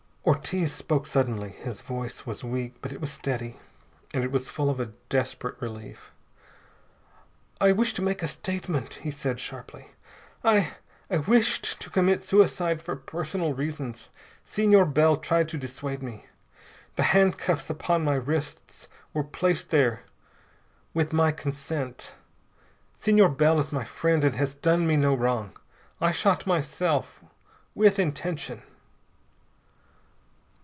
[0.23, 1.49] Ortiz spoke suddenly.
[1.49, 3.57] His voice was weak, but it was steady,
[4.13, 6.11] and it was full of a desperate relief.
[7.59, 9.87] "I wish to make a statement," he said sharply.
[10.43, 10.73] "I
[11.09, 14.09] I wished to commit suicide for personal reasons.
[14.45, 16.27] Senor Bell tried to dissuade me.
[16.97, 20.03] The handcuffs upon my wrists were placed there
[20.93, 22.13] with my consent.
[22.95, 25.57] Senor Bell is my friend and has done me no wrong.
[25.99, 27.23] I shot myself,
[27.73, 28.61] with intention."